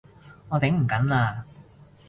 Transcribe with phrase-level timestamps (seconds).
[0.49, 1.43] 我頂唔緊喇！